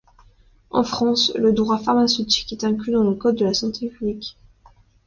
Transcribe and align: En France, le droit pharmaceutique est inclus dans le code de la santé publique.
En 0.71 0.83
France, 0.83 1.31
le 1.35 1.53
droit 1.53 1.77
pharmaceutique 1.77 2.51
est 2.53 2.63
inclus 2.63 2.91
dans 2.91 3.03
le 3.07 3.13
code 3.13 3.35
de 3.35 3.45
la 3.45 3.53
santé 3.53 3.87
publique. 3.87 4.35